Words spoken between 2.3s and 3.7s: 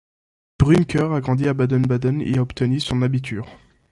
y a obtenu son Abitur.